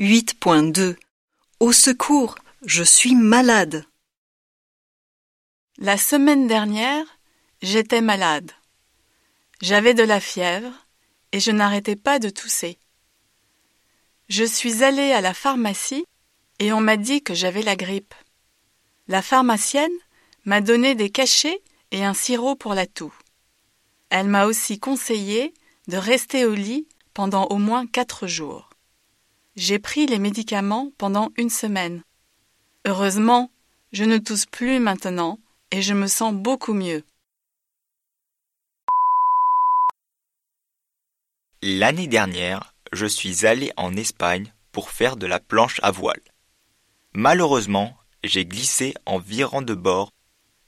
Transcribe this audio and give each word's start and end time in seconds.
8.2 0.00 0.96
Au 1.60 1.72
secours, 1.72 2.36
je 2.64 2.82
suis 2.82 3.14
malade. 3.14 3.84
La 5.76 5.98
semaine 5.98 6.46
dernière, 6.46 7.04
j'étais 7.60 8.00
malade. 8.00 8.50
J'avais 9.60 9.92
de 9.92 10.02
la 10.02 10.18
fièvre 10.18 10.72
et 11.32 11.40
je 11.40 11.50
n'arrêtais 11.50 11.96
pas 11.96 12.18
de 12.18 12.30
tousser. 12.30 12.78
Je 14.30 14.44
suis 14.44 14.82
allée 14.82 15.12
à 15.12 15.20
la 15.20 15.34
pharmacie 15.34 16.06
et 16.60 16.72
on 16.72 16.80
m'a 16.80 16.96
dit 16.96 17.22
que 17.22 17.34
j'avais 17.34 17.60
la 17.60 17.76
grippe. 17.76 18.14
La 19.06 19.20
pharmacienne 19.20 19.92
m'a 20.46 20.62
donné 20.62 20.94
des 20.94 21.10
cachets 21.10 21.60
et 21.90 22.06
un 22.06 22.14
sirop 22.14 22.56
pour 22.56 22.72
la 22.72 22.86
toux. 22.86 23.12
Elle 24.08 24.28
m'a 24.28 24.46
aussi 24.46 24.78
conseillé 24.80 25.52
de 25.88 25.98
rester 25.98 26.46
au 26.46 26.54
lit 26.54 26.88
pendant 27.12 27.48
au 27.48 27.58
moins 27.58 27.86
quatre 27.86 28.26
jours. 28.26 28.69
J'ai 29.62 29.78
pris 29.78 30.06
les 30.06 30.18
médicaments 30.18 30.90
pendant 30.96 31.32
une 31.36 31.50
semaine. 31.50 32.02
Heureusement, 32.86 33.50
je 33.92 34.04
ne 34.04 34.16
tousse 34.16 34.46
plus 34.46 34.78
maintenant 34.78 35.38
et 35.70 35.82
je 35.82 35.92
me 35.92 36.06
sens 36.06 36.32
beaucoup 36.32 36.72
mieux. 36.72 37.04
L'année 41.60 42.06
dernière, 42.06 42.74
je 42.94 43.04
suis 43.04 43.44
allé 43.44 43.70
en 43.76 43.94
Espagne 43.96 44.50
pour 44.72 44.88
faire 44.88 45.18
de 45.18 45.26
la 45.26 45.40
planche 45.40 45.78
à 45.82 45.90
voile. 45.90 46.22
Malheureusement, 47.12 47.94
j'ai 48.24 48.46
glissé 48.46 48.94
en 49.04 49.18
virant 49.18 49.60
de 49.60 49.74
bord 49.74 50.14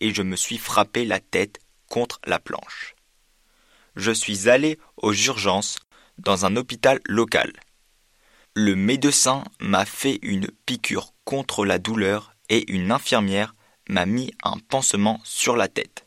et 0.00 0.12
je 0.12 0.20
me 0.20 0.36
suis 0.36 0.58
frappé 0.58 1.06
la 1.06 1.18
tête 1.18 1.60
contre 1.88 2.20
la 2.26 2.38
planche. 2.38 2.94
Je 3.96 4.12
suis 4.12 4.50
allé 4.50 4.78
aux 4.98 5.14
urgences 5.14 5.78
dans 6.18 6.44
un 6.44 6.56
hôpital 6.56 7.00
local. 7.06 7.54
Le 8.54 8.76
médecin 8.76 9.44
m'a 9.60 9.86
fait 9.86 10.18
une 10.20 10.48
piqûre 10.66 11.14
contre 11.24 11.64
la 11.64 11.78
douleur 11.78 12.34
et 12.50 12.70
une 12.70 12.92
infirmière 12.92 13.54
m'a 13.88 14.04
mis 14.04 14.30
un 14.42 14.58
pansement 14.58 15.20
sur 15.24 15.56
la 15.56 15.68
tête. 15.68 16.06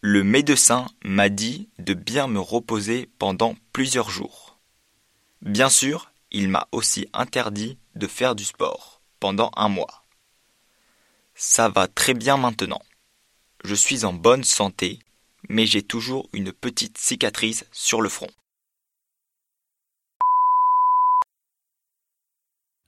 Le 0.00 0.22
médecin 0.22 0.86
m'a 1.04 1.28
dit 1.28 1.68
de 1.80 1.94
bien 1.94 2.28
me 2.28 2.38
reposer 2.38 3.10
pendant 3.18 3.56
plusieurs 3.72 4.08
jours. 4.08 4.60
Bien 5.42 5.68
sûr, 5.68 6.12
il 6.30 6.48
m'a 6.48 6.68
aussi 6.70 7.08
interdit 7.12 7.76
de 7.96 8.06
faire 8.06 8.36
du 8.36 8.44
sport 8.44 9.02
pendant 9.18 9.50
un 9.56 9.68
mois. 9.68 10.04
Ça 11.34 11.68
va 11.68 11.88
très 11.88 12.14
bien 12.14 12.36
maintenant. 12.36 12.82
Je 13.64 13.74
suis 13.74 14.04
en 14.04 14.12
bonne 14.12 14.44
santé, 14.44 15.00
mais 15.48 15.66
j'ai 15.66 15.82
toujours 15.82 16.28
une 16.32 16.52
petite 16.52 16.98
cicatrice 16.98 17.66
sur 17.72 18.00
le 18.00 18.08
front. 18.08 18.30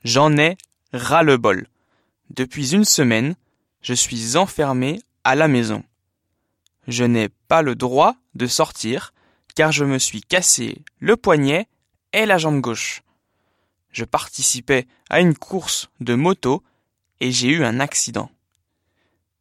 J'en 0.04 0.36
ai 0.36 0.56
ras-le-bol. 0.92 1.68
Depuis 2.30 2.74
une 2.74 2.84
semaine, 2.84 3.36
je 3.82 3.94
suis 3.94 4.36
enfermé 4.36 5.00
à 5.22 5.34
la 5.34 5.46
maison. 5.46 5.84
Je 6.88 7.04
n'ai 7.04 7.28
pas 7.28 7.62
le 7.62 7.76
droit 7.76 8.16
de 8.34 8.46
sortir 8.46 9.12
car 9.54 9.70
je 9.70 9.84
me 9.84 9.98
suis 9.98 10.20
cassé 10.20 10.82
le 10.98 11.16
poignet 11.16 11.68
et 12.12 12.26
la 12.26 12.38
jambe 12.38 12.60
gauche. 12.60 13.02
Je 13.92 14.04
participais 14.04 14.86
à 15.08 15.20
une 15.20 15.36
course 15.36 15.88
de 16.00 16.14
moto 16.14 16.62
et 17.20 17.30
j'ai 17.30 17.48
eu 17.48 17.64
un 17.64 17.78
accident. 17.78 18.30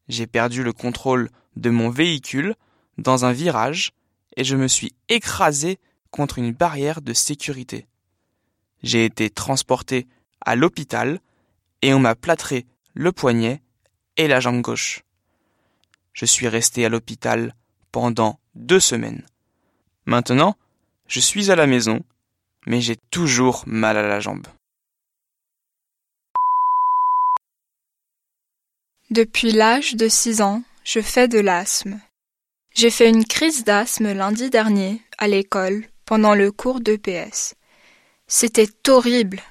J'ai 0.10 0.28
perdu 0.28 0.62
le 0.62 0.74
contrôle 0.74 1.30
de 1.56 1.70
mon 1.70 1.90
véhicule 1.90 2.56
dans 2.98 3.26
un 3.26 3.32
virage 3.32 3.94
et 4.38 4.44
je 4.44 4.56
me 4.56 4.68
suis 4.68 4.94
écrasé 5.10 5.80
contre 6.12 6.38
une 6.38 6.52
barrière 6.52 7.02
de 7.02 7.14
sécurité. 7.14 7.88
J'ai 8.84 9.06
été 9.06 9.30
transporté 9.30 10.08
à 10.42 10.56
l'hôpital 10.56 11.20
et 11.82 11.94
on 11.94 12.00
m'a 12.00 12.16
plâtré 12.16 12.66
le 12.94 13.12
poignet 13.12 13.62
et 14.18 14.28
la 14.28 14.40
jambe 14.40 14.62
gauche. 14.62 15.04
Je 16.14 16.26
suis 16.26 16.48
resté 16.48 16.86
à 16.86 16.90
l'hôpital 16.90 17.56
pendant 17.92 18.40
deux 18.56 18.80
semaines. 18.80 19.26
Maintenant, 20.06 20.58
je 21.08 21.20
suis 21.20 21.52
à 21.52 21.56
la 21.56 21.68
maison, 21.68 22.04
mais 22.66 22.82
j'ai 22.82 22.98
toujours 23.10 23.64
mal 23.66 23.98
à 23.98 24.08
la 24.08 24.20
jambe. 24.20 24.48
Depuis 29.10 29.52
l'âge 29.52 29.96
de 29.96 30.08
6 30.08 30.42
ans, 30.42 30.64
je 30.84 31.02
fais 31.02 31.28
de 31.28 31.40
l'asthme. 31.40 32.00
J'ai 32.74 32.90
fait 32.90 33.10
une 33.10 33.26
crise 33.26 33.66
d'asthme 33.66 34.14
lundi 34.14 34.50
dernier 34.50 35.02
à 35.18 35.28
l'école 35.28 35.84
pendant 36.06 36.34
le 36.34 36.52
cours 36.52 36.80
d'EPS. 36.80 37.56
C'était 38.28 38.70
horrible. 38.88 39.42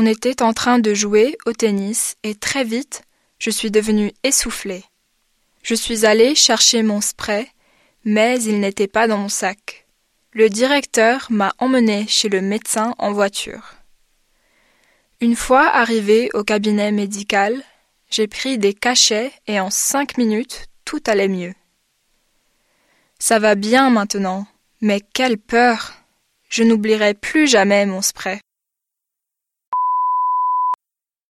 On 0.00 0.06
était 0.06 0.44
en 0.44 0.52
train 0.52 0.78
de 0.78 0.94
jouer 0.94 1.36
au 1.44 1.52
tennis 1.52 2.14
et 2.22 2.36
très 2.36 2.62
vite, 2.62 3.02
je 3.40 3.50
suis 3.50 3.72
devenue 3.72 4.12
essoufflée. 4.22 4.84
Je 5.64 5.74
suis 5.74 6.06
allée 6.06 6.36
chercher 6.36 6.84
mon 6.84 7.00
spray, 7.00 7.48
mais 8.04 8.40
il 8.40 8.60
n'était 8.60 8.86
pas 8.86 9.08
dans 9.08 9.18
mon 9.18 9.28
sac. 9.28 9.88
Le 10.30 10.48
directeur 10.50 11.26
m'a 11.30 11.52
emmené 11.58 12.06
chez 12.06 12.28
le 12.28 12.40
médecin 12.40 12.94
en 12.98 13.10
voiture. 13.10 13.74
Une 15.20 15.34
fois 15.34 15.66
arrivé 15.66 16.30
au 16.32 16.44
cabinet 16.44 16.92
médical, 16.92 17.60
j'ai 18.08 18.28
pris 18.28 18.56
des 18.56 18.74
cachets 18.74 19.32
et 19.48 19.58
en 19.58 19.68
cinq 19.68 20.16
minutes 20.16 20.66
tout 20.84 21.02
allait 21.08 21.26
mieux. 21.26 21.54
Ça 23.18 23.40
va 23.40 23.56
bien 23.56 23.90
maintenant, 23.90 24.46
mais 24.80 25.00
quelle 25.12 25.38
peur. 25.38 25.94
Je 26.48 26.62
n'oublierai 26.62 27.14
plus 27.14 27.48
jamais 27.48 27.84
mon 27.84 28.00
spray. 28.00 28.38